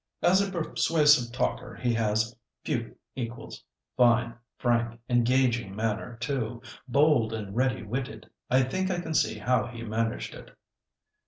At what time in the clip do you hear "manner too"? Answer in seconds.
5.75-6.63